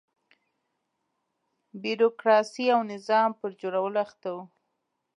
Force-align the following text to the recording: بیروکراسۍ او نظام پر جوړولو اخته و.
بیروکراسۍ 1.81 2.65
او 2.75 2.81
نظام 2.93 3.29
پر 3.39 3.49
جوړولو 3.61 3.97
اخته 4.05 4.29
و. 4.35 4.37